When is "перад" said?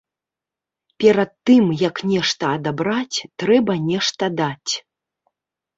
1.03-1.31